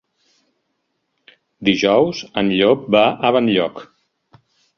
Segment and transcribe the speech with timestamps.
[1.69, 3.85] Dijous en Llop va a Benlloc.